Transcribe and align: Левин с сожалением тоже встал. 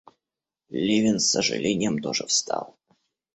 Левин 0.71 1.19
с 1.19 1.29
сожалением 1.29 1.99
тоже 2.01 2.25
встал. 2.25 2.75